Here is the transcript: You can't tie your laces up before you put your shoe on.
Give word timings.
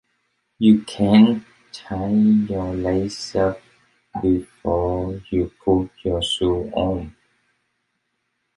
You 0.57 0.81
can't 0.81 1.43
tie 1.71 2.09
your 2.09 2.73
laces 2.73 3.35
up 3.35 3.61
before 4.19 5.21
you 5.29 5.51
put 5.63 5.91
your 6.03 6.23
shoe 6.23 6.71
on. 6.73 7.15